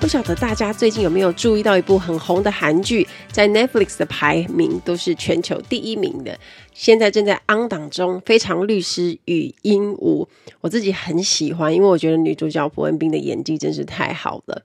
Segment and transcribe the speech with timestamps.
[0.00, 6.38] 不晓得大家最近有没有注意到一部很红的韩剧，在 Netflix 的排名都是全球第一名的，
[6.72, 10.24] 现在正在 on 档中，《非常律师与鹦鹉》。
[10.60, 14.62] 我自己很喜欢，因为我觉得女主角朴恩斌的演技真是太好了。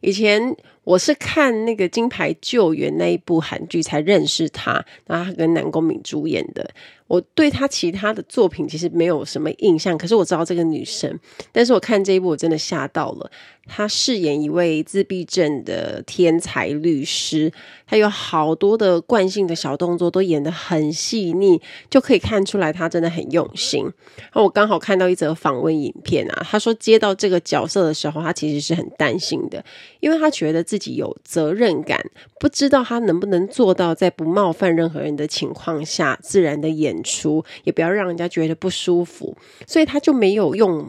[0.00, 6.68] 以前我是看那个《金牌救援》那一部韩剧才认识她，然后她跟南宫珉主演的。
[7.06, 11.18] 我对她其他的作品其实没有什么印象，可是我知道这个女生。
[11.52, 13.30] 但是我看这一部，我真的吓到了。
[13.66, 17.52] 他饰演一位自闭症的天才律师，
[17.86, 23.90] 他有好多的惯性的小动作都演得很细腻，就可以看出来他真的很用心。
[24.34, 29.64] 那我刚好看到一则访问影片啊，他说接到这个角色的时候，他其实是很担心的，
[29.98, 32.00] 因为他觉得自己有责任感，
[32.38, 37.00] 不知道他能不能做到在不冒犯任何人的情况下自然的演。
[37.02, 39.34] 出也不要让人家觉得不舒服，
[39.66, 40.86] 所以他就没有用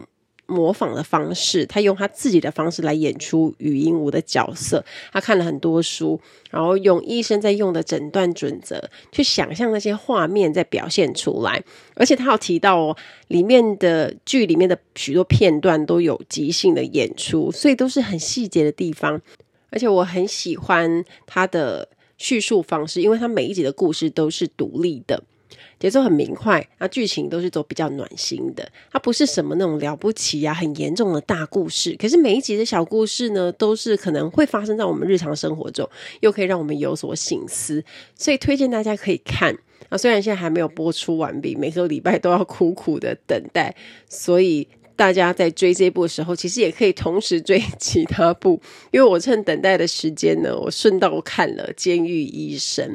[0.52, 4.84] 模仿的方式，他用他自己的方式来演出禹英禑的角色。
[5.10, 11.62] 他看了很多书，然后用医生在用的诊断准则去想象那些画面在表现出来。
[11.94, 12.96] 而且他有提到哦，
[13.28, 19.20] 里面的剧里面的许多片段都有即兴的演出，所以都是很细节的地方。
[19.70, 25.22] 而且我很喜欢他的叙述方式，因为他每一集的故事都是独立的。
[25.82, 31.96] 节奏很明快，那剧情都是走比较暖心的，它不是什么那种了不起啊、很严重的大故事。
[31.98, 39.58] 可是每一集的小故事呢，都是可能会发生在我们日常生活中，又可以让我们有所醒思，所以推荐大家可以看。
[39.88, 43.74] 啊，虽然现在还没有播出完毕，每个礼拜都要苦苦的等待，
[44.08, 44.68] 所以。
[44.96, 52.86] 大家在追这部的时候，其实也可以同时追其他部，因为我趁等待的时间呢，我顺道看了《监狱医生》，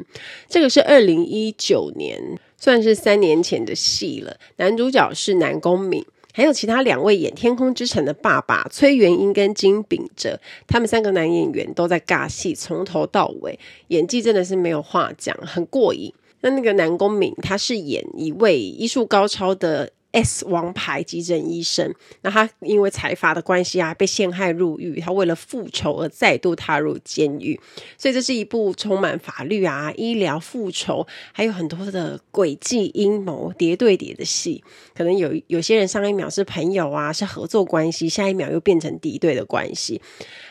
[0.48, 2.20] 这个是二零一九年，
[2.56, 4.36] 算是三年前的戏了。
[4.56, 13.58] 男主角是南宫珉，还有其他两位演《天空之城》的爸爸崔元英跟金秉哲，他们三个男演员都在尬戏，从头到尾
[13.88, 16.12] 演技真的是没有话讲，很过瘾。
[16.40, 19.90] 那那个南宫珉，他是演一位医术高超的。
[20.12, 24.98] S 王牌急诊医生，那他因为财阀的关系啊，被陷害入狱。
[25.00, 27.60] 他为了复仇而再度踏入监狱，
[27.98, 34.64] 所以这是一部充满法律啊、医疗、复仇，还有很多的诡计阴谋叠对叠的戏。
[34.94, 40.00] 可能有有些人上一秒是朋友啊，是合作关系，下一秒又变成敌对的关系。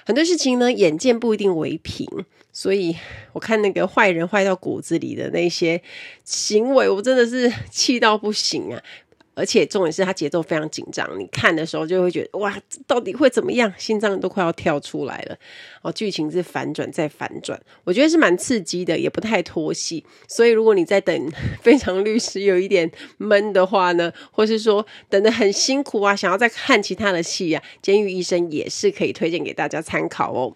[0.06, 2.07] 很多事情呢，眼见不一定为凭。
[2.53, 2.95] 所以
[3.34, 5.79] 我看那个坏人坏到骨子里的那些
[6.24, 8.81] 行为，我真的是气到不行啊！
[9.38, 13.72] 而且重点是它节奏非常紧张，你看的时候就会觉得哇，到底会怎么样？
[13.78, 15.38] 心脏都快要跳出来了。
[15.84, 20.03] 哦，剧情是反转再反转，我觉得是蛮刺激的，也不太拖戏。
[20.28, 21.16] 所以如果你在等
[21.62, 30.56] 《非常律师》有一点闷的话呢，或是说等得很辛苦啊，想要再看其他的戏啊，《监狱医生》也是可以推荐给大家参考哦。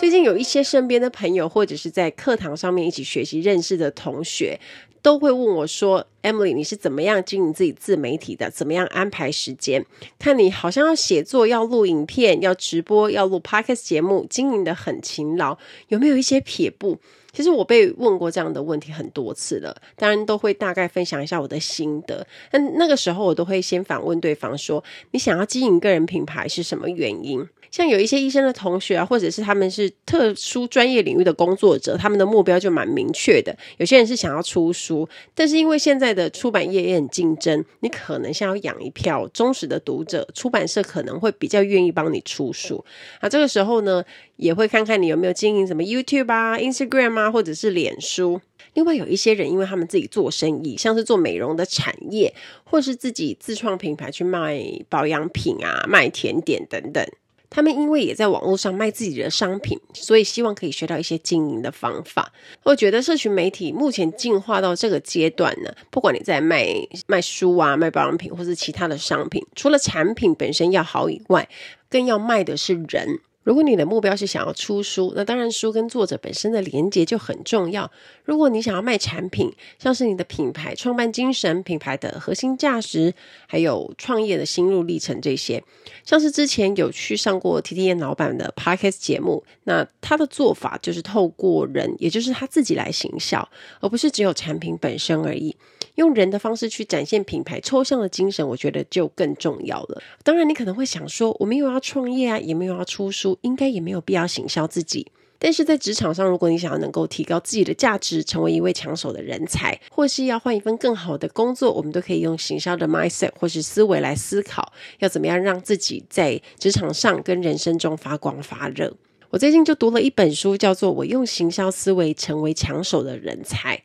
[0.00, 4.58] 最近有一些身边的朋友，或者是在课堂上面一起学习认识的同学。
[5.02, 8.50] 都会问我说：“Emily，你是怎么样经营自己自媒体的？
[8.50, 9.84] 怎么样安排时间？
[10.18, 16.98] 看你好像要写作、要录影片、要直播、要录 Podcast 节目，经营的很勤劳，有没有一些撇步？”
[17.32, 22.26] 其实我被问过这样的问题很多次了，当然都会大概分享一下我的心得。
[22.50, 24.82] 但那个时候我都会先反问对方说
[25.12, 33.56] ：“你想要经营个人品牌是什么原因？”像有一些医生的同学啊，或者是他们是特殊专业领域的工作者，他们的目标就蛮明确的。
[33.76, 42.84] 有些人是想要出书，但是因为现在的出版业也很竞争，你可能想要养一票忠实的读者，出版社可能会比较愿意帮你出书。
[43.20, 44.04] 啊，这个时候呢，
[44.34, 48.40] 也会看看你有没有经营什么 YouTube 啊、Instagram 啊，或者是脸书。
[48.74, 52.32] 另外有一些人，因为他们自己做生意，像是做美容的产业，
[52.62, 57.04] 或是自己自创品牌去卖保养品啊、卖甜点等等。
[57.52, 62.32] 他们因为也在网络上卖自己的商品，所以希望可以学到一些经营的方法。
[62.62, 66.64] 我觉得社群媒体目前进化到这个阶段呢，不管你在卖
[67.08, 71.48] 卖书啊、卖保养品，或是其他的商品，除了产品本身要好以外，
[71.90, 73.18] 更要卖的是人。
[73.50, 77.90] 如果你的目标是想要出书，那当然书跟作者本身的连结就很重要。
[78.24, 83.12] 如果你想要卖产品，像是你的品牌创办精神、品牌的核心价值，
[83.48, 85.60] 还有创业的心路历程这些，
[86.04, 93.48] 像是之前有去上过 TTN 老板的 Podcast 节目，那他的做法就是透过人，也就是他自己来行销，
[93.80, 95.56] 而不是只有产品本身而已。
[95.96, 100.02] 用人的方式去展现品牌抽象的精神，我觉得就更重要了。
[100.22, 105.10] 当然，你可能会想说，我没有要创业啊，也没有要出书，应该也没有必要行销自己。
[105.42, 118.94] 但是在职场上，如果你想要能够提高自己的价值，成为一位抢手的人才，或是要换一份更好的工作，我们都可以用行销的 mindset 或是思维来思考，要怎么样让自己在职场上跟人生中发光发热。
[119.30, 123.76] 我最近就读了一本书，叫做《我用行销思维成为抢手的人才》，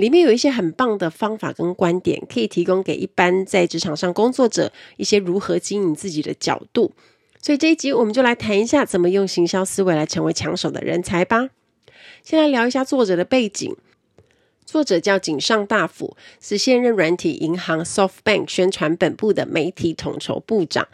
[0.00, 6.92] 里面有一些很棒的方法跟观点，可以提供给一般在职场上工作者一些如何经营自己的角度。
[7.42, 11.50] 所以这一集我们就来谈一下，怎么用行销思维来成为抢手的人才吧。
[12.22, 13.76] 先来聊一下作者的背景，
[14.64, 20.88] 作者叫井上大辅，是现任软体银行 SoftBank 宣传本部的媒体统筹部长，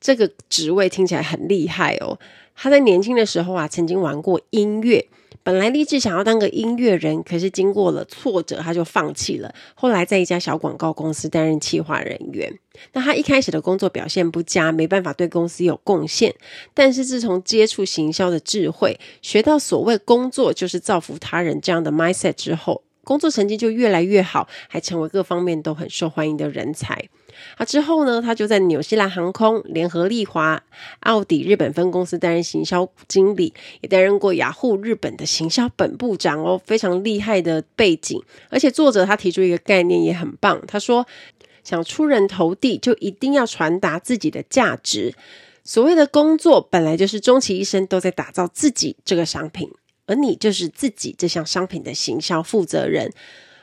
[0.00, 2.18] 这个职位听起来很厉害哦。
[2.54, 5.06] 他在年轻的时候啊，曾经玩过音乐，
[5.42, 9.54] 本来立志想要当个音乐人，可是经过了挫折，他就放弃了。
[9.74, 12.52] 后来在一家小广告公司担任企划人员。
[12.92, 16.34] 那他一开始的工作表现不佳，没办法对公司有贡献。
[16.74, 27.08] 但是自从接触行销的智慧，学到所谓工作就是造福他人这样的 mindset 之后，工作成绩就越来越好，还成为各方面都很受欢迎的人才。
[27.56, 30.62] 啊，之后呢，他就在纽西兰航空、联合利华、
[31.00, 38.22] 奥迪日本分公司担任行销经理，也担任过雅虎日本的行销本部长哦，非常厉害的背景。
[38.50, 41.06] 而且作者他提出一个概念也很棒，他说，
[41.64, 45.14] 想出人头地，就一定要传达自己的价值。
[45.64, 49.70] 所谓的工作，本来就是终其一生都在打造自己这个商品，
[50.08, 53.12] 而你就是自己这项商品的行销负责人。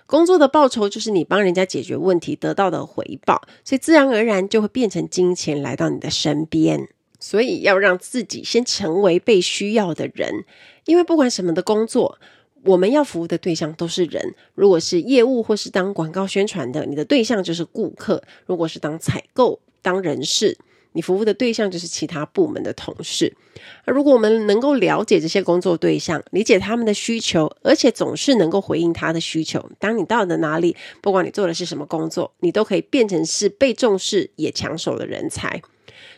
[0.06, 6.88] 工作的报酬就是你帮人家解决问题得到的回报，所以自然而然就会变成金钱来到你的身边。
[7.19, 10.45] 所以要让自己先成为被需要的人，
[10.86, 12.19] 因为不管什么的工作，
[12.65, 14.36] 我们要服务的对象都是人。
[14.53, 20.57] 如果是业务或是当广告宣传的，你的对象就是顾客；如果是当采购、当人事。
[20.95, 23.36] 你服务的对象就是其他部门的同事，
[23.83, 35.62] 而如果我们能够了解这些工作对象，理解他们的需求，而且总是能够回应他的需求，当你到了哪里，不管你做的是什么工作，你都可以变成是被重视也抢手的人才。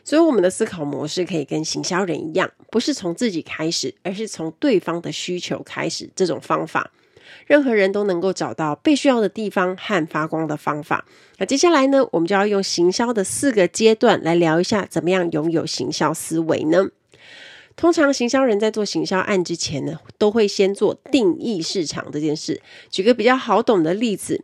[0.03, 6.09] 所以，我们的思考模式可以跟行销人一样，不是从自己开始，而是从对方的需求开始。
[6.15, 6.91] 这种方法。
[7.47, 11.05] 任何人都能够找到被需要的地方和发光的方法。
[11.39, 16.89] 那接下来呢，我们就要用行销的四个阶段来聊一下，怎么样拥有行销思维呢？
[17.75, 22.61] 通常行销人在做行销案之前呢，都会先做定义市场这件事。
[22.89, 24.43] 举个比较好懂的例子。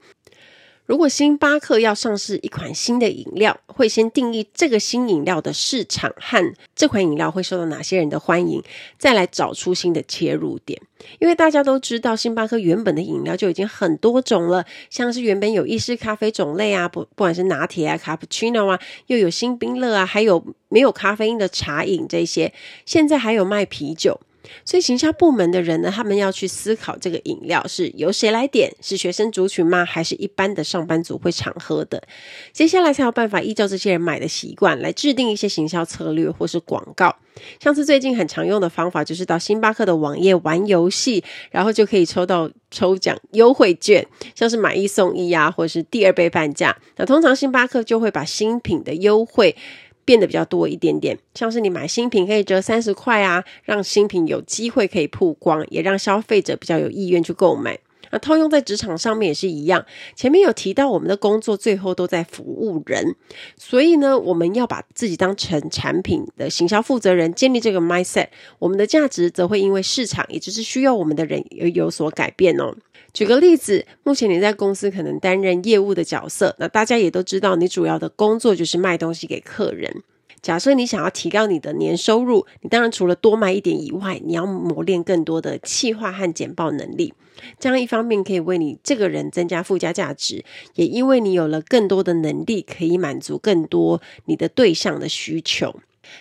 [0.86, 8.62] 如果星巴克要上市一款新的饮料，会先定义这个新饮料的市场和这款饮料会受到哪些人的欢迎，
[8.98, 10.82] 再来找出新的切入点。
[11.20, 18.78] 因为大家都知道，星巴克原本的饮料就已经很多种了，像是原本有意式咖啡种类啊，不不管是拿铁啊、卡布奇诺啊，
[19.08, 22.54] 又有星冰乐啊，还有没有咖啡因的茶饮这些，
[22.86, 24.20] 现在还有卖啤酒。
[24.66, 29.86] 所以行销部门的人呢，他们要去思考这个饮料是由谁来点，是学生族群吗？
[29.86, 32.04] 还是一般的上班族会常喝的？
[32.52, 37.16] 接下来才有办法依照这些人买的习惯来制定一些行销策略或是广告。
[37.60, 44.06] 像是最近很常用的方法，就是到星巴克的网页玩游戏，然后就可以抽到抽奖优惠券，
[44.36, 46.78] 像是买一送一啊，或者是第二杯半价。
[46.98, 49.56] 那通常星巴克就会把新品的优惠。
[50.06, 57.80] 变得比较多一点点，像是你买新品可以折三十块啊，让新品有机会可以曝光，也让消费者比较有意愿去购买。
[58.12, 59.84] 那套用在职场上面也是一样。
[60.16, 63.16] 前面有提到，我们的工作最后都在服务人，
[63.58, 68.28] 所以呢，我们要把自己当成产品的行销负责人，建立这个 mindset，
[68.60, 72.76] 我们的价值则会因为市场，也就是需要我们的人而有所改变哦。
[73.14, 80.02] 举个例子，目前你在公司可能担任业务的角色，那大家也都知道，你主要的工作就是卖东西给客人。
[80.42, 87.14] 假设你想要提高你的年收入，你当然除了多卖一点以外，你要磨练更多的企划和简报能力。
[87.60, 90.44] 这样一方面可以为你这个人增加附加价值，
[90.74, 95.76] 也因为你有了更多的能力，可以满足更多你的对象的需求。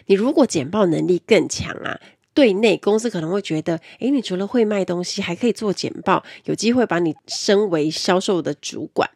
[0.07, 1.99] 你如果简报能力更强啊。
[2.35, 9.11] 对内公司可能会觉得，诶，你除了会卖东西，还可以做简报，有机会把你升为销售的主管。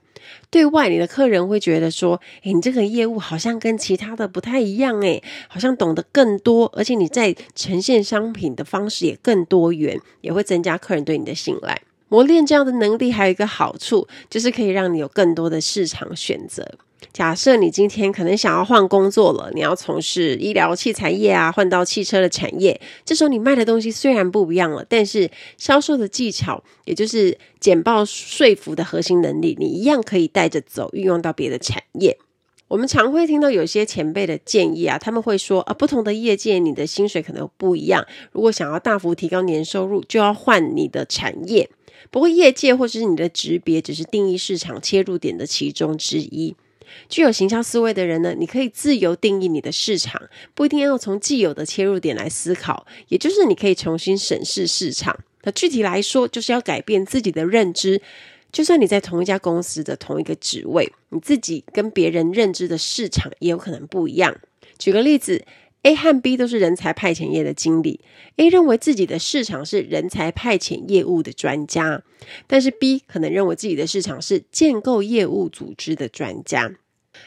[0.50, 16.64] 对外，你的客人会觉得说：“诶，你这个业务好像跟其他的不太一样，诶，好像懂得更多，而且你在呈现商品的方式也更多元，也会增加客人对你的信赖。”磨练这样的能力还有一个好处，就是可以让你有更多的市场选择。
[17.12, 32.18] 假设你今天可能想要换工作了，你要从事医疗器材业啊，换到汽车的产业，这时候你卖的东西虽然不一样了，但是销售的技巧，也就是简报说服的核心能力，你一样可以带着走，运用到别的产业。
[32.68, 41.70] 我们常会听到有些前辈的建议啊，他们会说啊，不同的业界你的薪水可能不一样，如果想要大幅提高年收入，就要换你的产业。
[42.10, 46.56] 不过业界或者是你的职别，只是定义市场切入点的其中之一。
[47.08, 50.20] 具有形象思维的人呢，你可以自由定义你的市场，
[50.54, 55.18] 不一定要从既有的切入点来思考，也就是你可以重新审视市场。
[55.42, 58.00] 那具体来说，就是要改变自己的认知。
[58.52, 64.34] 就算你在同一家公司的同一个职位，你自己跟别人认知的市场也有可能不一样。
[64.78, 65.44] 举个例子
[65.86, 68.00] ，A 和 B 都是人才派遣业的经理
[68.38, 72.02] ，A 认为自己的市场是人才派遣业务的专家，
[72.48, 76.72] 但是 B 可能认为自己的市场是建构业务组织的专家。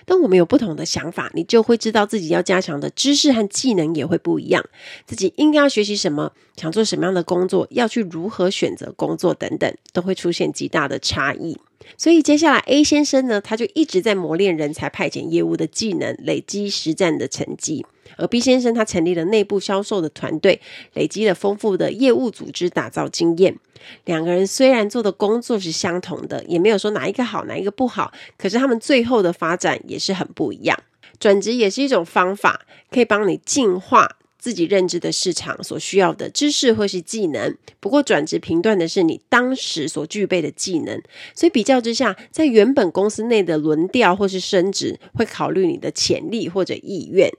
[0.05, 4.63] 当我们有不同的想法，你就会知道自己要加强的知识和技能也会不一样，
[5.07, 11.57] 自己应该要学习什么，想做什么样的工作，要去如何选择工作等等，都会出现极大的差异。
[11.97, 17.85] 所以接下来 A 先生呢，他就一直在磨练人才派遣业务的技能，累积实战的成绩。
[18.17, 20.59] 而 B 先生他成立了内部销售的团队，
[20.93, 23.57] 累积了丰富的业务组织打造经验。
[24.05, 30.77] 两个人虽然做的工作是相同的，也没有说哪一个好，哪一个不好，可是他们最后的发展也是很不一样。
[31.19, 37.55] 转职也是一种方法，可以帮你进化自己认知的市场所需要的知识或是技能。
[37.79, 40.99] 不过转职评断的是你当时所具备的技能，
[41.35, 47.29] 所以比较之下，在原本公司内的轮调或是升职，会考虑你的潜力或者意愿。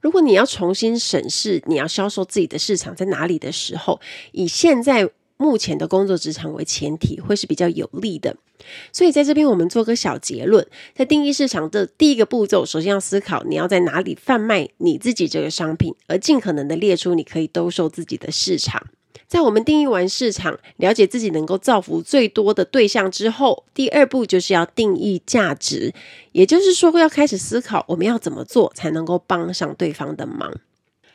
[0.00, 4.00] 如果你要重新审视你要销售自己的市场在哪里的时候，
[4.32, 5.08] 以现在
[5.40, 8.36] 目前的工作职场为前提，会是比较有利的。
[8.92, 18.88] 所以在这边我们做个小结论，在定义市场的第一个步骤，首先要思考你要在哪里贩卖你自己这个商品，而尽可能的列出你可以兜售自己的市场。
[19.26, 25.94] 在我们定义完市场，了解自己能够造福最多的对象之后，第二步就是要定义价值，
[26.32, 30.52] 也就是说要开始思考我们要怎么做才能够帮上对方的忙。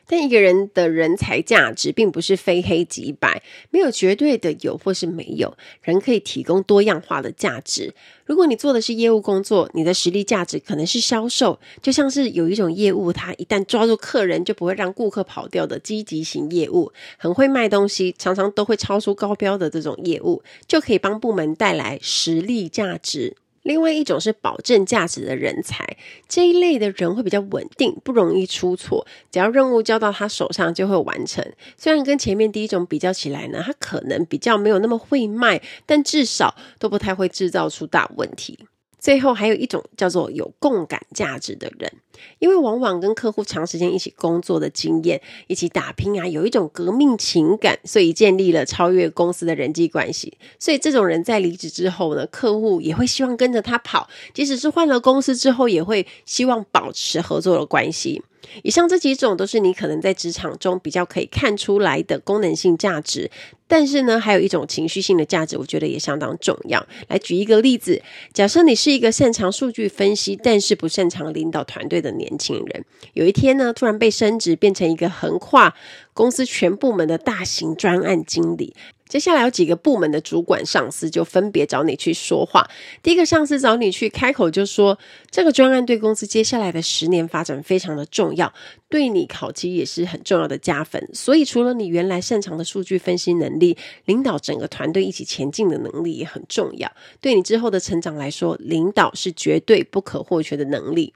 [0.07, 5.57] 但一个人的人才价值并不是非黑即白，没有绝对的有或是没有。
[5.81, 7.93] 人可以提供多样化的价值。
[8.25, 23.35] 如果你做的是业务工作，你的实力价值可能是销售，就像是有一种业务，它一旦抓住客人，就不会让顾客跑掉的积极型业务，很会卖东西，常常都会超出高标的这种业务，就可以帮部门带来实力价值。
[23.65, 25.97] 另外一种是保证价值的人才，
[26.29, 31.43] 这一类的人会比较稳定，不容易出错，只要任务交到他手上就会完成。
[31.75, 38.67] 虽然跟前面第一种比较起来呢，他可能比较没有那么会卖，但至少都不太会制造出大问题。
[39.05, 41.93] 最后还有一种叫做有共感价值的人，
[42.39, 50.35] 因为往往跟客户长时间一起工作的经验，一起打拼啊，有一种革命情感，所以建立了超越公司的人际关系。
[50.57, 58.23] 所以这种人在离职之后呢，客户也会希望跟着他跑，即使是换了公司之后，也会希望保持合作的关系。
[58.63, 63.29] 以上这几种都是你可能在职场中比较可以看出来的功能性价值，
[63.67, 66.85] 但是呢，还有一种情绪性的价值，我觉得也相当重要。
[67.07, 68.01] 来举一个例子，
[68.33, 75.75] 假设你是一个擅长数据分析，但是不擅长领导团队的年轻人，有一天呢，突然被升职，变成一个横跨
[76.13, 78.75] 公司全部门的大型专案经理。
[79.07, 82.67] 接下来有几个部门的主管上司就分别找你去说话。
[83.03, 84.97] 第一个上司找你去开口就说，
[85.29, 88.51] 这个专案对公司接下来的十年发展非常的重要，
[88.89, 91.07] 对你考级也是很重要的加分。
[91.13, 96.91] 所以除了你原来擅长的数据分析能力，领导整个团队一起前进的能力也很重要。
[97.21, 101.13] 对你之后的成长来说，领导是绝对不可或缺的能力。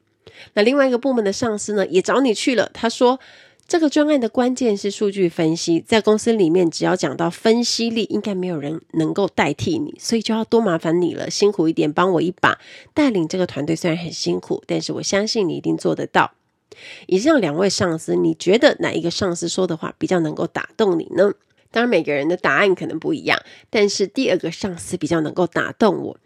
[0.53, 3.19] 那另外一个部门的上司呢，也找你去了，他说。
[3.69, 12.57] 这个专案的关键是数据分析，在公司里面，只要讲到分析力，应该没有人能够代替你，所以就要多麻烦你了，辛苦一点，帮我一把，
[12.95, 16.31] 带领这个团队虽然很辛苦，但是我相信你一定做得到。
[17.05, 21.31] 以上两位上司，你觉得哪一个上司说的话比较能够打动你呢？
[21.69, 26.17] 当然，每个人的答案可能不一样，但是第二个上司比较能够打动我。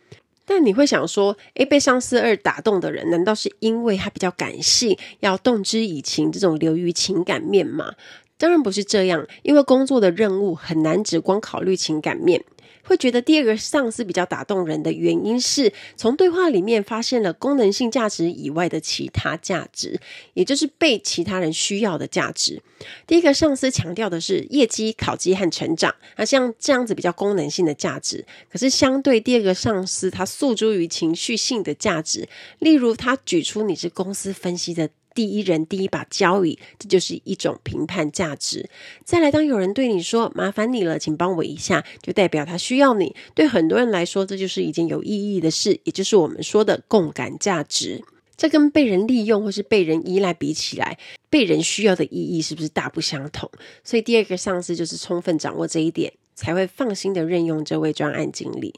[0.45, 7.93] 但你会想说，诶，被上司二打动的人，难道是因为他比较感性，要动之以情，这种流于情感面吗？
[8.37, 12.43] 当然不是这样，因为工作的任务很难只光考虑情感面。
[12.83, 19.99] 会觉得第二个上司比较打动人的原因是，从对话里面发现了功能性价值以外的其他价值，
[20.33, 22.61] 也就是被其他人需要的价值。
[23.07, 28.25] 第一个上司强调的是业绩、考绩和成长，那像这样子比较功能性的价值。
[28.51, 32.27] 可是相对第二个上司，他诉诸于情绪性的价值，
[32.59, 34.89] 例如他举出你是公司分析的。
[35.13, 38.69] 第一人第一把交椅，这就是一种评判价值。
[39.03, 43.15] 再来，当有人对你说“麻烦你了，请帮我一下”，就代表他需要你。
[43.33, 48.03] 对很多人来说，这就是一件有意义的事，也就是我们说的共感价值。
[48.35, 50.97] 这跟被人利用或是被人依赖比起来，
[51.29, 53.49] 被人需要的意义是不是大不相同？
[53.83, 56.11] 所以，第二个上司就是充分掌握这一点。
[56.35, 58.73] 才会放心的任用这位专案经理。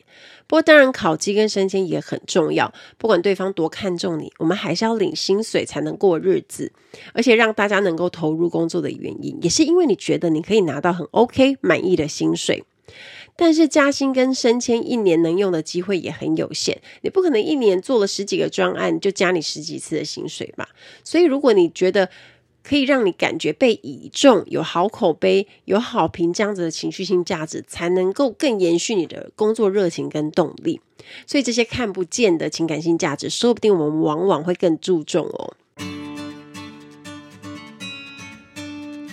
[0.47, 2.74] 不过，当然考绩跟升迁也很重要。
[2.97, 6.71] 不管对方多看重你，我们还是要领薪水才能过日子。
[7.13, 12.63] 而且，让大家能够投入工作的原因，也是因为你觉得你可以拿到很 OK 满意的薪水。
[13.35, 16.79] 但是，加薪跟升迁一年能用的机会也很有限。
[17.01, 20.69] 你不可能一年做了十几个专案就加你十几次的薪水吧？
[21.03, 22.09] 所以，如果你觉得，
[22.67, 30.81] 可以让你感觉被倚重，有好口碑，有好评，这样子的情绪性价值，才能够更延续你的工作热情跟动力。
[31.27, 35.53] 所以这些看不见的情感性价值，说不定我们往往会更注重哦。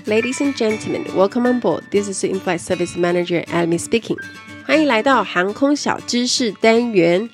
[0.07, 1.83] Ladies and gentlemen, welcome on board.
[1.91, 4.19] This is the in-flight service manager, Amy speaking.
[4.67, 7.29] 欢迎来到航空小知识单元。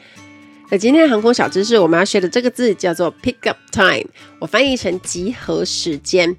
[0.71, 4.07] 那今天的航空小知识，我们要学的这个字叫做 pick up time，
[4.39, 6.37] 我翻译成集合时间。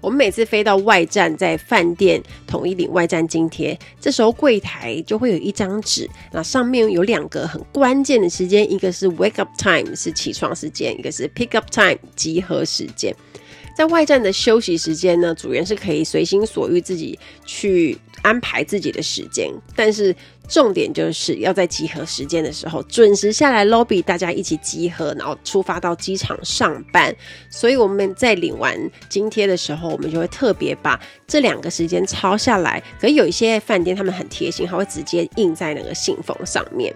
[0.00, 13.14] 我们每次飞到外站，在饭店统一领外站津贴，这时候柜台就会有一张纸，那上面有两个很关键的时间，一个是 wake up time，是起床时间，一个是 pick up time，集合时间。
[13.74, 20.14] 在外站的休息时间呢，组员是可以随心所欲自己去安排自己的时间，但是
[20.46, 27.14] 重点就是要在集合时间的时候准时下来 lobby，大家一起集合，然后出发到机场上班。
[27.48, 32.82] 所以我们在领完津贴的时候，我们就会特别把这两个时间抄下来。
[33.00, 36.94] 可有一些饭店他们很贴心，他会直接印在那个信封上面。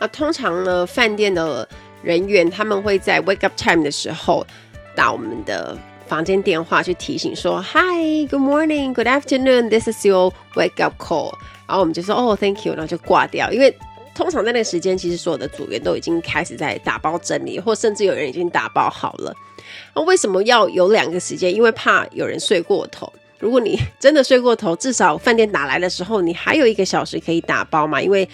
[0.00, 1.68] 那通常呢，饭店的
[2.02, 4.46] 人员他们会在 wake up time 的时候
[4.96, 5.76] 打我们的。
[6.08, 9.68] 房间电话去提醒说：“Hi, good morning, good afternoon.
[9.68, 11.34] This is your wake up call。”
[11.68, 13.52] 然后我们就说：“哦，Thank you。”然后就挂掉。
[13.52, 13.76] 因为
[14.14, 19.34] 通常在那个时间，其实所有的组员都已经开始在打包整理，或甚至有人已经打包好了。
[19.94, 21.54] 那为什么要有两个时间？
[21.54, 23.12] 因为怕有人睡过头。
[23.38, 28.00] 如果你真的睡过头，至少饭店打来的时候，你还有一个小时可以打包嘛。
[28.00, 28.28] 因为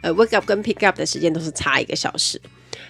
[0.00, 2.40] 呃，wake up 跟 pick up 的时间都是差一个小时。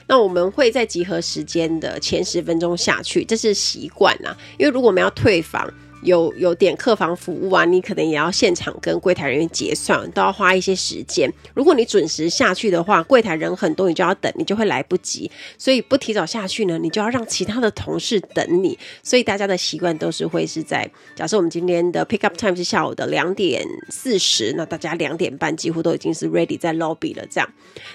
[0.06, 4.36] 那我们会在集合时间的前十分钟下去，这是习惯啊。
[4.58, 5.68] 因为如果我们要退房，
[6.02, 11.32] 有有点客房服务啊，你可能也要现场跟柜台人员结算，都要花一些时间。
[11.54, 15.30] 如果你准时下去的话，柜台人很多，你就要等，你就会来不及。
[15.58, 18.78] 所以不提早下去呢，你就要让其他的同事等你。
[19.02, 27.26] 所以大家的习惯都是会是在，假设我们今天的 pick up time 是下午的两点四十，那大家两点半几乎都已经是 ready 在 lobby 了。
[27.30, 27.48] 这样，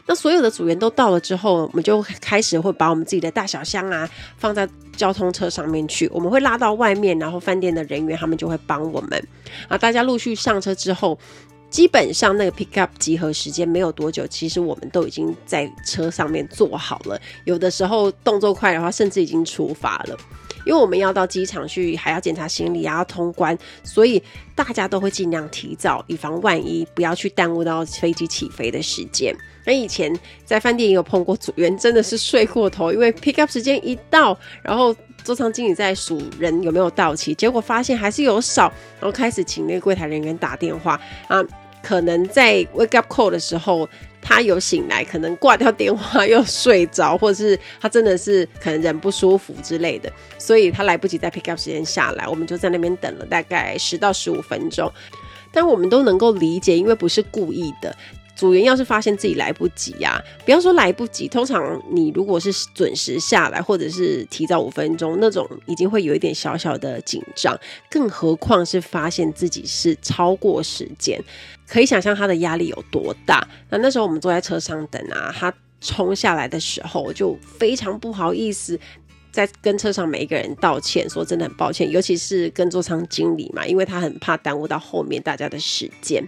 [0.08, 4.68] 那所有的组员都到了之后，我们就开始会把我们自己的大小箱啊放在
[5.02, 9.28] 交通车上面去，我们会拉到外面，然后饭店的人员他们就会帮我们。
[9.68, 11.18] 啊，大家陆续上车之后，
[11.72, 17.20] 基本上那个 pick up 集合时间没有多久，其实我们都已经在车上面坐好了。
[17.46, 20.16] 有的时候动作快的话，甚至已经出发了，
[20.66, 24.22] 因为我们要到机场去，还要检查行李，啊要通关，所以
[24.56, 29.36] 大家都会尽量提早，以防万一，不要去耽误到飞机起飞的时间。
[29.66, 30.12] 那以前
[30.44, 41.40] 在饭店也有碰过组员，真的是睡过头， 因为 pick up 时间一到，然后座舱经理在数人有没有到齐，结果发现还是有少，然后开始请那个柜台人员打电话啊，
[41.84, 43.88] 可能在 wake up call 的时候
[44.22, 54.92] 他有醒来，可能挂掉电话又睡着，或者是他真的是可能人不舒服之类的，所以他来不及在 pick up 时间下来，我们就在那边等了大概十到十五分钟，
[55.52, 57.96] 但我们都能够理解，因为不是故意的。
[58.42, 67.56] 组员要是发现自己来不及呀、不要说来不及，通常你如果是准时下来，或者是提早五分钟，那种已经会有一点小小的紧张，
[67.88, 71.24] 更何况是发现自己是超过时间，
[71.68, 73.48] 可以想象他的压力有多大。
[73.70, 78.80] 那那时候我们坐在车上等啊，他冲下来的时候就非常不好意思。
[79.32, 86.28] 在跟车上每一个人道歉，说真的很抱歉，尤其是跟座舱经理嘛，因为他很怕耽误到后面大家的时间。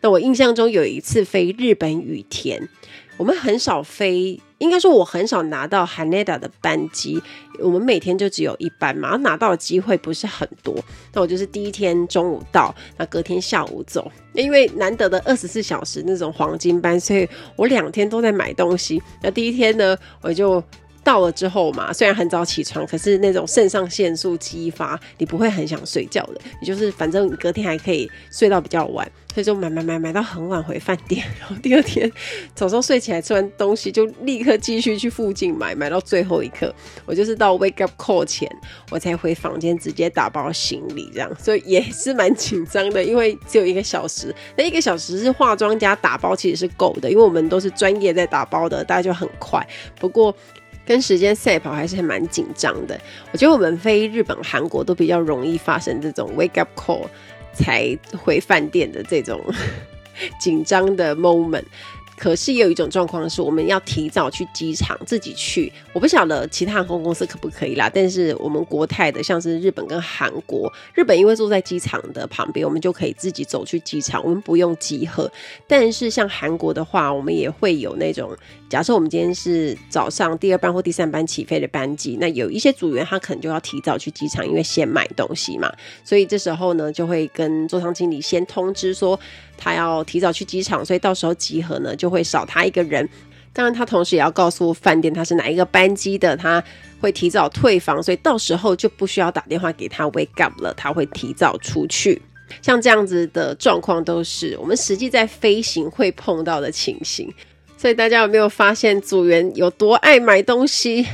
[0.00, 2.68] 那我印象中有一次飞日本羽田，
[3.16, 7.22] 我们很少飞应该说我很少拿到 Haneda 的班机，
[7.60, 10.74] 我们每天就只有一班嘛，拿到的机会不是很多。
[11.12, 19.00] 那我就是第一天中午到，那隔天下午走，因为难得的二十四小时那种黄金班，所以我两天都在买东西。
[19.22, 20.64] 那第一天呢，我就。
[21.08, 26.40] 到了之后嘛，虽然很早起床，可是那种肾上腺素激发，你不会很想睡觉的。
[26.60, 32.12] 你就是反正你隔天还可以睡到比较晚，所以就买买买买到很晚回饭店， 然后第二天
[32.54, 36.74] 早上睡起来吃完东西就立刻继续去附近买，买到最后一刻，
[37.06, 38.46] 我就是到 wake up call 前
[38.90, 49.66] 我才回房间直接打包行李这样，所以也是蛮紧张的，因为只有一个小时，那一个小时是化妆加打包其实是够的，因为我们都是专业在打包的，大家就很快。
[49.98, 50.36] 不过。
[50.88, 52.98] 跟时间赛跑还是蛮紧张的。
[53.30, 57.06] 我觉得我们飞日本、韩国都比较容易发生这种 wake up call
[57.52, 59.38] 才回饭店的这种
[60.40, 61.64] 紧张的 moment。
[62.18, 65.72] 可是也有一种状况是，我们要提早去机场自己去。
[65.92, 75.30] 我不晓得其他航空公司可不可以啦，但是我们国泰的，像是日本跟韩国，日本因为坐在机场的旁边，我们就可以自己走去机场，我们不用集合。
[75.66, 78.36] 但是像韩国的话，我们也会有那种，
[78.68, 85.72] 假设我们今天是早上第二班或第三班起飞的班机，那有一些组员他可能就要提早去机场，因为先买东西嘛，
[86.04, 89.18] 所以这时候呢，就会跟座舱经理先通知说。
[89.58, 93.06] 他要提早去机场，所以到时候集合呢就会少他一个人。
[93.52, 96.62] 当然，他同时也要告诉饭店他是哪一个班机的，他
[97.00, 102.22] 会提早退房，所以到时候就不需要打电话给他 wake up 了，他会提早出去。
[102.62, 107.32] 像这样子的状况都是我们实际在飞行会碰到的情形。
[107.76, 111.06] 所以大家有没有发现组员有多爱买东西？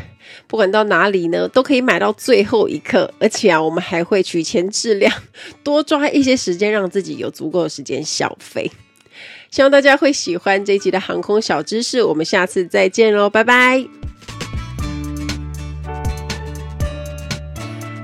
[0.55, 5.13] 不管到哪里呢，都可以买到最后一刻，而且啊，我们还会取钱质量，
[5.65, 8.71] 多抓一些时间，让自己有足够的时间消费。
[9.51, 13.85] 希望大家会喜欢这一集的航空小知识，我们下次再见喽，拜拜。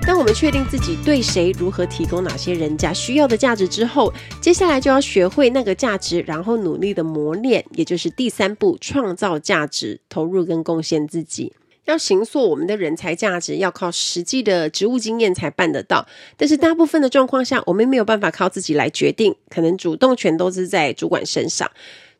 [0.04, 11.52] 当我们确定自己对谁、如何提供哪些人家需要的价值之后，接下来就要学会那个价值，然后努力的磨练，也就是第三步，创造价值，投入跟贡献自己。
[11.90, 16.06] 要行塑我们的人才价值，要靠实际的职务经验才办得到。
[16.36, 21.70] 但是大部分的状况下，我们没有办法靠自己来决定，可能主动权都是在主管身上。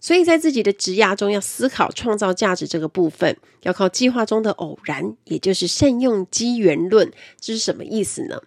[0.02, 7.11] 所以在自己的职涯中，要思考创造价值这个部分，要靠计划中的偶然，也就是善用机缘论。
[7.38, 8.40] 这是什么意思呢？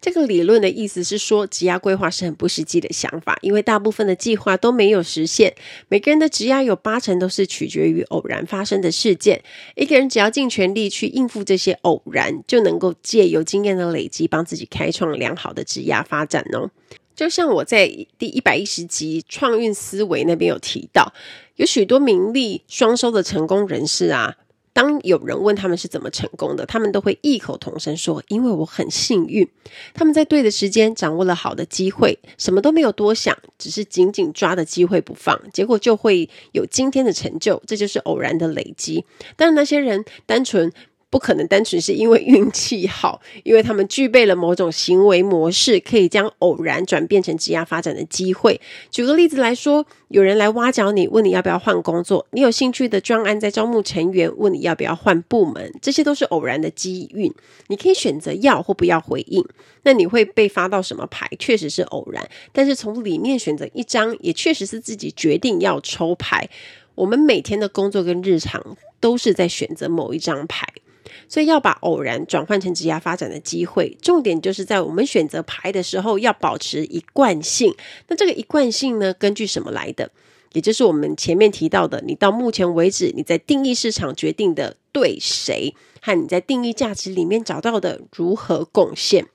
[0.00, 5.54] 这个理论的意思是说，职涯规划是很不实际的想法，因为大部分的计划都没有实现。
[5.88, 9.42] 每个人的职涯有八成都是取决于偶然发生的事件。
[9.76, 16.70] 一个人只要尽全力去应付这些偶然，就能够借由经验的累积，帮自己开创良好的职涯发展哦。
[17.14, 17.86] 就像我在
[18.16, 21.12] 第一百一十集创运思维那边有提到，
[21.56, 24.36] 有许多名利双收的成功人士啊。
[24.72, 29.48] 当有人问他们是怎么成功的，他们都会异口同声说：“因为我很幸运，
[29.94, 37.60] 他们在对的时间掌握了好的机会，什么都没有多想，只是紧紧抓着机会不放，结果就会有今天的成就。
[37.66, 39.04] 这就是偶然的累积。
[39.36, 40.72] 但，那些人单纯。”
[41.10, 48.60] 不可能单纯是因为运气好，因为他们具备了某种行为模式，可以将偶然转变成职业发展的机会。
[48.90, 57.32] 举个例子来说，有人来挖角你，问你要不要换工作；你有兴趣的专案在招募成员，问你要不要换部门，这些都是偶然的机运。
[57.66, 59.44] 你可以选择要或不要回应。
[59.82, 66.48] 那你会被发到什么牌，确实是偶然，但是从里面选择一张，也确实是自己决定要抽牌。
[66.94, 70.69] 我们每天的工作跟日常都是在选择某一张牌。
[71.28, 77.74] 所以要把偶然转换成职业发展的机会，重点就是在我们选择牌的时候要保持一贯性。
[78.08, 80.10] 那这个一贯性呢，根据什么来的？
[80.52, 89.28] 也就是我们前面提到的，你到目前为止你在定义市场决定的对谁，和你在定义价值里面找到的如何贡献。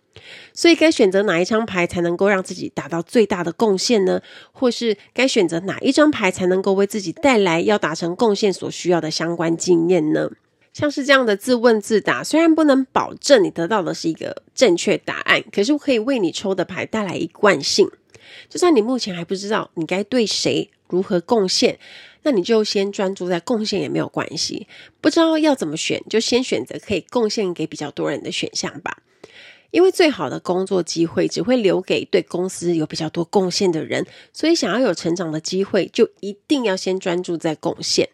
[0.54, 4.22] 所以该选择哪一张牌才能够让自己达到最大的贡献呢？
[4.52, 10.30] 或是该选择哪一张牌才能够为自己带来要达成贡献所需要的相关经验呢？
[10.76, 17.90] 像是这样的自问自答，虽然不能保证你得到的是一个正确答案，可是可以为你抽的牌带来一贯性。
[18.50, 21.80] 就算你目前还不知道你该对谁如何贡献，
[22.24, 24.68] 那你就先专注在贡献也没有关系。
[25.00, 28.98] 不知道要怎么选，就先选择可以贡献给比较多人的选项吧。
[29.72, 38.10] 因为最好的工作机会只会留给对公司有比较多贡献的人，所以想要有成长的机会，就一定要先专注在贡献。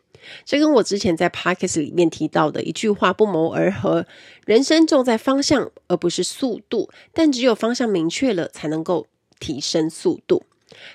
[0.46, 4.06] 这跟我之前在 Podcast 里面提到的一句话不谋而合：
[4.46, 6.90] 人生重在方向，而不是速度。
[7.14, 9.08] 但只有方向明确了，才能够
[9.40, 10.44] 提升速度。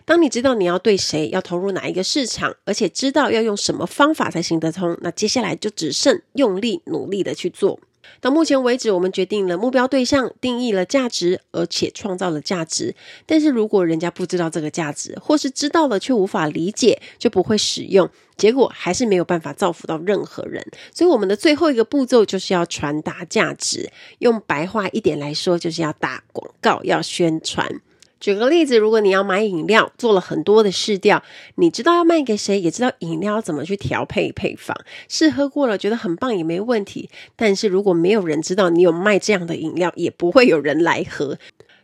[0.05, 7.79] 当你知道你要对谁，要投入哪一个市场，而且知道要用什么方法才行得通，那接下来就只剩用力努力的去做。
[8.21, 12.95] 到目前为止，我们决定了目标对象，定义了价值，而且创造了价值。
[13.27, 20.65] 但是如果人家不知道这个价值，或是知道了却无法理解，就不会使用，结果还是没有办法造福到任何人。
[20.93, 23.91] 所以我们的最后一个步骤就是要传达价值。
[24.19, 27.81] 用白话一点来说，就是要打广告，要宣传。
[28.27, 31.23] 举个例子，如果你要买饮料，做了很多的试调，
[31.55, 34.77] 你知道要卖给谁，也知道饮料怎么去调配配方，
[35.09, 37.09] 试喝过了，觉得很棒也没问题。
[37.37, 41.39] 但是如果没有人知道你有卖这样的饮料，也不会有人来喝。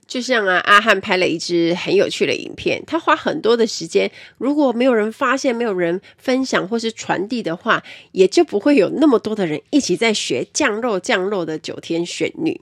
[0.08, 12.60] 就像啊，阿汉拍了一支很有趣的影片，他花很多的时间，如果没有人发现，没有人分享或是传递的话，也就不会有那么多的人一起在学酱肉酱肉的九天玄女。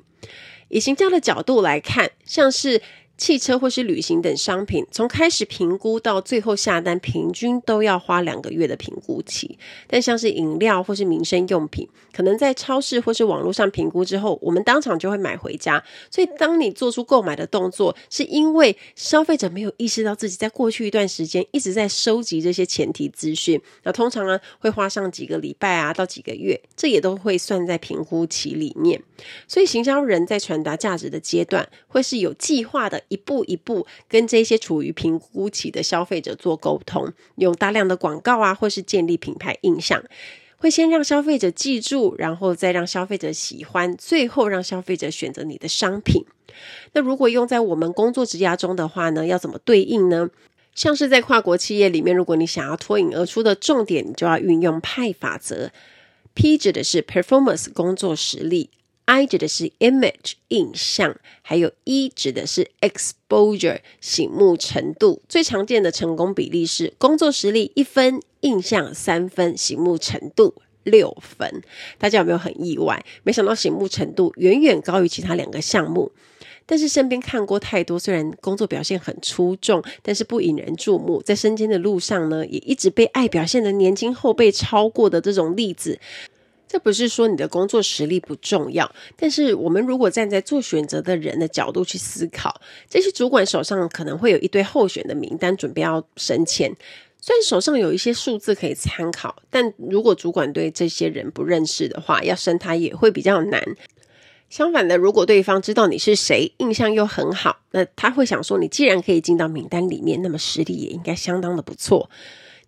[0.69, 2.83] 以行销的角度来看，像是。
[3.21, 9.59] 汽车或是旅行等商品，从开始评估到最后下单，平均都要花两个月的评估期。
[9.87, 15.85] 但像是饮料或是民生用品，可能在超市或是网络上评估之后，我们当场就会买回家。
[16.11, 23.61] 所以，当你做出购买的动作，是因为消费者没有意识到自己在过去一段时间一直在收集这些前提资讯。
[23.83, 29.03] 那通常呢，会花上几个礼拜啊到几个月，这也都会算在评估期里面。
[29.47, 33.03] 所以，行销人在传达价值的阶段，会是有计划的。
[33.11, 40.03] 一步一步跟这些处于评估期的消费者做沟通，用大量的广告啊，或是建立品牌印象，
[40.57, 46.25] 会先让消费者记住，然后再让消费者喜欢，最后让消费者选择你的商品。
[46.93, 50.31] 那如果用在我们工作职涯中的话呢，要怎么对应呢？
[50.75, 55.71] 像是在跨国企业里面，如果你想要脱颖而出的重点，你就要运用派法则。
[56.33, 58.71] P 指的是 performance 工作实力。
[59.11, 65.21] I 指的是 image 印象，还有 E 指的是 exposure 醒目程度。
[65.29, 71.61] 最常见的成功比例是工作实力一分，印象三分，醒目程度六分。
[71.99, 73.05] 大家有没有很意外？
[73.25, 76.13] 没想到醒目程度远远高于其他两个项目。
[76.65, 85.99] 但是身边看过太多，虽然工作表现很出众，但是不引人注目，在升迁的路上呢，也一直被爱表现的年轻后辈超过的这种例子。
[86.73, 96.73] 这不是说你的工作实力不重要，但是我们如果站在做选择的人的角度去思考，这些主管手上可能会有一堆候选的名单，准备要升迁。
[97.21, 103.61] 虽然手上有一些数字可以参考，但如果主管对这些人不认识的话，要升他也会比较难。
[104.49, 112.09] 相反的，如果对方知道你是谁，印象又很好，那他会想说，你既然可以进到名单里面，那么实力也应该相当的不错。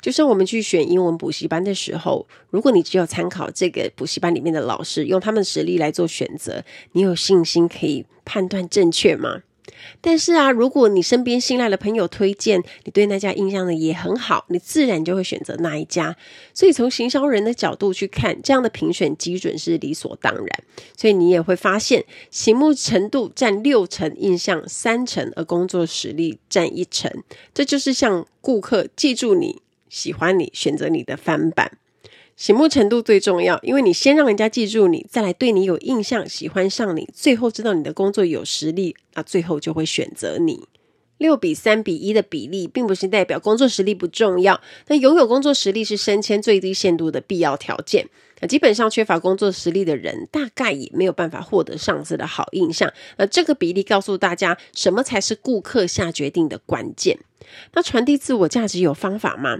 [0.02, 9.42] 就像我们去选英文补习班的时候，如果你只有参考这个补习班里面的老师，用他们的实力来做选择，你有信心可以判断正确吗？
[10.00, 16.16] 但是啊，如果你身边信赖的朋友推荐，你对那家印象呢也很好，你自然就会选择那一家。
[16.52, 20.46] 所以从行销人的角度去看，这样的评选基准是理所当然。
[20.96, 27.10] 所以你也会发现，醒目程度占六成，印象三成，而工作实力占一成。
[27.54, 29.62] 这就是向顾客记住你。
[29.92, 31.76] 喜欢你，选择你的翻版，
[32.34, 40.66] 醒目程度最重要，因为你先让人家记住你，再来对你有印象，喜欢上你，最后知道你的工作有实力，那最后就会选择你。
[41.18, 48.08] 六比三比一的比例，并不是代表工作实力不重要，那拥有工作实力是升迁最低限度的必要条件。
[48.40, 52.90] 那基本上缺乏工作实力的人，大概也没有办法获得上司的好印象。
[53.18, 57.20] 那这个比例告诉大家，什么才是顾客下决定的关键？
[57.74, 59.58] 那传递自我价值有方法吗？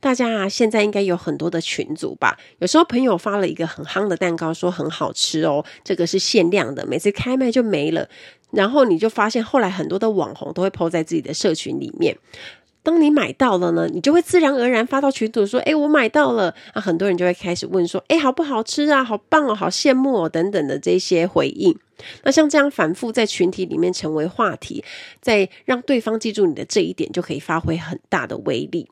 [0.00, 2.38] 大家啊，现在应该有很多的群组吧？
[2.58, 8.08] 有时候朋友发了一个很夯的蛋糕，说很好吃哦，这个是限量的，每次开卖就没了。
[8.52, 12.16] 然后你就发现，后来很多的网红都会 po 在自己的社群里面。
[12.82, 19.02] 当你买到了呢，你就会自然而然发到群组说：“诶，我买到了。”啊，很多人就会开始问说：“诶，好不好吃啊？
[19.02, 21.76] 好棒哦，好羡慕哦，等等的这些回应。”
[22.22, 24.84] 那像这样反复在群体里面成为话题，
[25.20, 28.88] 在让对方记住你的这一点，就可以发挥很大的威力。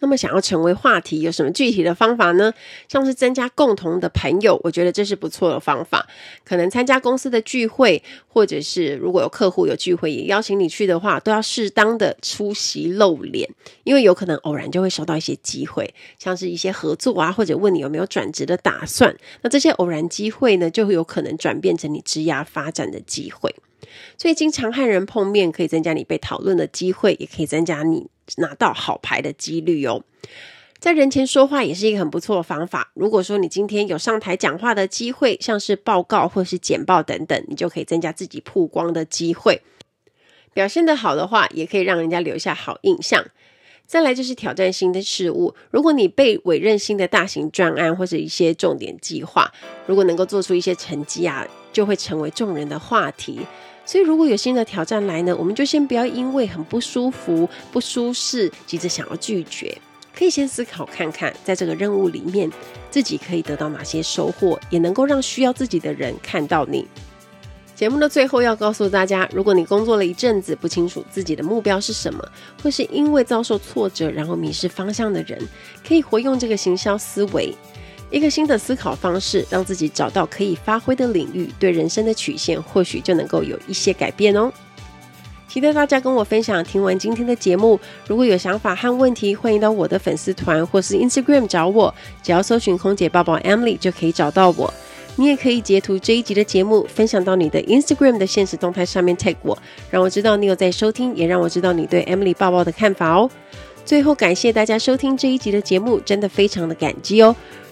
[0.00, 2.52] 那么想要成为话题，有什么具体的方法呢？
[2.88, 6.06] 像是增加共同的朋友，我觉得这是不错的方法。
[6.44, 13.48] 可能参加公司的聚会，或者是如果有客户有聚会也邀请你去的话，都要适当的出席露脸，
[13.84, 19.16] 因为有可能偶然就会收到一些机会，像是一些合作啊，或者问你有没有转职的打算。
[19.42, 23.54] 那这些偶然机会呢，就会有可能转变成你职涯发展的机会。
[24.16, 30.04] 所以经常和人碰面，可以增加你被讨论的机会，也可以增加你拿到好牌的几率哦，
[30.78, 32.92] 在人前说话也是一个很不错的方法。
[32.94, 39.62] 如果说你今天有上台讲话的机会，像是报告或是简报等等，你就可以增加自己曝光的机会。
[40.54, 43.24] 表现得好的话，也可以让人家留下好印象。
[43.86, 45.54] 再来就是挑战新的事物。
[45.70, 49.50] 如果你被委任新的大型专案或者一些重点计划，
[49.86, 53.40] 如果能够做出一些成绩啊，就会成为众人的话题。
[53.88, 59.74] 所以如果有新的挑战来呢，我们就先不要因为很不舒服、不舒适，急着想要拒绝，
[60.14, 62.50] 可以先思考看看，在这个任务里面，
[62.90, 66.86] 自己可以得到哪些收获，也能够让需要自己的人看到你。
[67.74, 72.22] 节目的最后要告诉大家，如果你工作了一阵子，不清楚自己的目标是什么，
[72.62, 75.40] 或是因为遭受挫折然后迷失方向的人，
[75.86, 77.54] 可以活用这个行销思维，
[78.10, 84.50] 一个新的思考方式，让自己找到可以发挥的领域，对人生的曲线或许就能够有一些改变哦。
[85.46, 86.62] 期待大家跟我分享。
[86.62, 94.72] 听完今天的节目，如果有想法和问题，欢迎到我的粉丝团或是 Instagram 找我，只要搜寻空姐抱抱 Emily 就可以找到我。
[95.16, 99.56] 你也可以截图这一集的节目，分享到你的 Instagram 的现实动态上面 tag 我，
[99.90, 103.28] 让我知道你有在收听，也让我知道你对 Emily 抱抱的看法哦。
[103.84, 107.34] 最后，感谢大家收听这一集的节目，真的非常的感激哦。